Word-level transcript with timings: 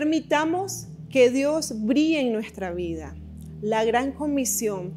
Permitamos 0.00 0.86
que 1.10 1.30
Dios 1.30 1.74
brille 1.84 2.20
en 2.20 2.32
nuestra 2.32 2.72
vida. 2.72 3.14
La 3.60 3.84
gran 3.84 4.12
comisión 4.12 4.94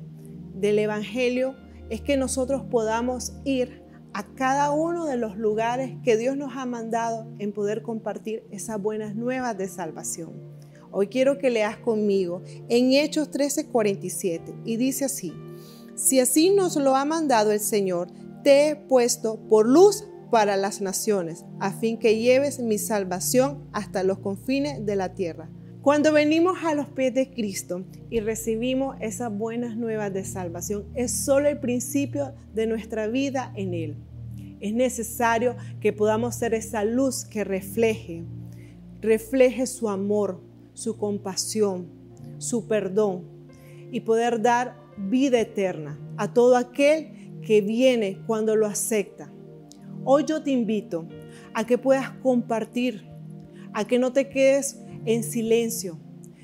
del 0.56 0.79
Evangelio 0.79 1.58
es 1.90 1.99
que 1.99 2.15
nosotros 2.15 2.62
podamos 2.72 3.34
ir 3.44 3.84
a 4.13 4.24
cada 4.34 4.71
uno 4.71 5.06
de 5.06 5.17
los 5.17 5.35
lugares 5.35 5.97
que 6.06 6.16
Dios 6.16 6.38
nos 6.38 6.56
ha 6.56 6.66
mandado 6.66 7.28
en 7.39 7.52
poder 7.52 7.81
compartir 7.81 8.46
esas 8.49 8.81
buenas 8.81 9.13
nuevas 9.13 9.58
de 9.58 9.67
salvación. 9.67 10.42
Hoy 10.89 11.08
quiero 11.08 11.38
que 11.38 11.49
leas 11.49 11.76
conmigo 11.76 12.42
en 12.70 12.94
Hechos 12.94 13.29
13:47 13.29 14.56
y 14.63 14.78
dice 14.78 15.04
así, 15.04 15.33
si 15.96 16.22
así 16.22 16.52
nos 16.52 16.77
lo 16.77 16.95
ha 16.95 17.04
mandado 17.04 17.52
el 17.52 17.59
Señor, 17.59 18.08
te 18.41 18.70
he 18.70 18.76
puesto 18.77 19.35
por 19.49 19.67
luz 19.67 20.05
para 20.33 20.57
las 20.57 20.81
naciones, 20.81 21.45
a 21.59 21.71
fin 21.71 21.99
que 21.99 22.17
lleves 22.17 22.57
mi 22.57 22.79
salvación 22.79 23.67
hasta 23.71 24.01
los 24.01 24.17
confines 24.17 24.83
de 24.83 24.95
la 24.95 25.13
tierra. 25.13 25.47
Cuando 25.83 26.11
venimos 26.11 26.57
a 26.63 26.73
los 26.73 26.89
pies 26.89 27.13
de 27.13 27.29
Cristo 27.29 27.85
y 28.09 28.19
recibimos 28.19 28.97
esas 28.99 29.31
buenas 29.31 29.77
nuevas 29.77 30.11
de 30.11 30.25
salvación, 30.25 30.85
es 30.95 31.11
solo 31.11 31.49
el 31.49 31.59
principio 31.59 32.33
de 32.51 32.65
nuestra 32.65 33.05
vida 33.05 33.53
en 33.55 33.75
Él. 33.75 33.95
Es 34.59 34.73
necesario 34.73 35.55
que 35.79 35.93
podamos 35.93 36.34
ser 36.34 36.55
esa 36.55 36.84
luz 36.84 37.25
que 37.25 37.43
refleje, 37.43 38.23
refleje 39.01 39.67
su 39.67 39.87
amor, 39.87 40.41
su 40.73 40.97
compasión, 40.97 41.85
su 42.39 42.67
perdón 42.67 43.25
y 43.91 43.99
poder 43.99 44.41
dar 44.41 44.79
vida 44.97 45.39
eterna 45.39 45.99
a 46.17 46.34
todo 46.34 46.57
aquel 46.57 47.39
que 47.43 47.61
viene 47.61 48.17
cuando 48.25 48.55
lo 48.55 48.65
acepta. 48.65 49.32
Hoy 50.05 50.25
yo 50.25 50.43
te 50.43 50.52
invito 50.52 51.07
a 51.54 51.65
que 51.65 51.77
puedas 51.77 52.09
compartir, 52.21 53.05
a 53.71 53.87
que 53.87 53.99
no 53.99 54.12
te 54.12 54.27
quedes 54.27 54.79
en 55.05 55.23
silencio. 55.23 55.98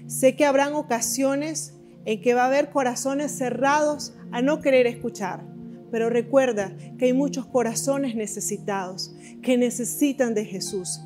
Sé 0.07 0.37
que 0.37 0.45
habrán 0.45 0.73
ocasiones 0.73 1.73
en 2.05 2.21
que 2.21 2.33
va 2.33 2.43
a 2.43 2.47
haber 2.47 2.69
corazones 2.69 3.33
cerrados 3.33 4.13
a 4.31 4.41
no 4.41 4.61
querer 4.61 4.87
escuchar, 4.87 5.43
pero 5.91 6.09
recuerda 6.09 6.73
que 6.97 7.05
hay 7.05 7.13
muchos 7.13 7.45
corazones 7.47 8.15
necesitados 8.15 9.13
que 9.41 9.57
necesitan 9.57 10.33
de 10.33 10.45
Jesús. 10.45 11.01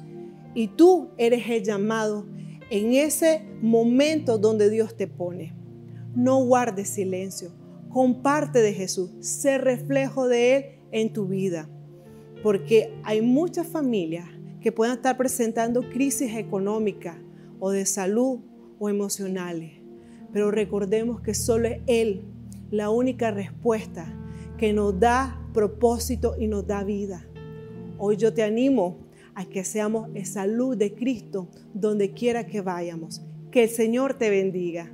Y 0.53 0.67
tú 0.67 1.09
eres 1.17 1.49
el 1.49 1.63
llamado 1.63 2.27
en 2.69 2.93
ese 2.93 3.41
momento 3.61 4.37
donde 4.37 4.69
Dios 4.69 4.95
te 4.95 5.07
pone. 5.07 5.55
No 6.15 6.45
guardes 6.45 6.89
silencio, 6.89 7.51
comparte 7.89 8.61
de 8.61 8.73
Jesús, 8.73 9.09
sé 9.21 9.57
reflejo 9.57 10.27
de 10.27 10.55
Él 10.55 10.65
en 10.91 11.11
tu 11.11 11.27
vida, 11.27 11.67
porque 12.43 12.93
hay 13.03 13.21
muchas 13.21 13.65
familias 13.65 14.27
que 14.61 14.71
puedan 14.71 14.97
estar 14.97 15.17
presentando 15.17 15.89
crisis 15.89 16.35
económica, 16.35 17.17
o 17.59 17.71
de 17.71 17.85
salud 17.85 18.39
o 18.77 18.89
emocionales. 18.89 19.71
Pero 20.33 20.51
recordemos 20.51 21.21
que 21.21 21.33
solo 21.33 21.69
es 21.69 21.79
Él 21.87 22.25
la 22.71 22.89
única 22.89 23.31
respuesta 23.31 24.13
que 24.57 24.73
nos 24.73 24.99
da 24.99 25.41
propósito 25.53 26.35
y 26.37 26.47
nos 26.47 26.67
da 26.67 26.83
vida. 26.83 27.25
Hoy 27.97 28.17
yo 28.17 28.33
te 28.33 28.43
animo 28.43 28.97
a 29.33 29.45
que 29.45 29.63
seamos 29.63 30.09
esa 30.13 30.45
luz 30.45 30.77
de 30.77 30.93
Cristo 30.93 31.47
donde 31.73 32.11
quiera 32.11 32.45
que 32.45 32.59
vayamos. 32.59 33.25
Que 33.49 33.63
el 33.63 33.69
Señor 33.69 34.15
te 34.15 34.29
bendiga. 34.29 34.91